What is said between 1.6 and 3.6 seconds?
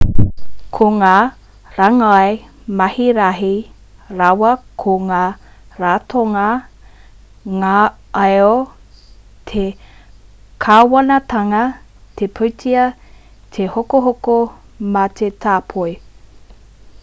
rāngai mahi rahi